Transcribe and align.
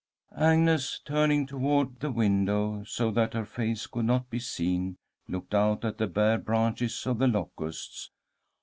Agnes, 0.35 0.99
turning 1.05 1.45
toward 1.45 1.99
the 1.99 2.09
window 2.09 2.83
so 2.87 3.11
that 3.11 3.35
her 3.35 3.45
face 3.45 3.85
could 3.85 4.05
not 4.05 4.31
be 4.31 4.39
seen, 4.39 4.97
looked 5.27 5.53
out 5.53 5.85
at 5.85 5.99
the 5.99 6.07
bare 6.07 6.39
branches 6.39 7.05
of 7.05 7.19
the 7.19 7.27
locusts. 7.27 8.09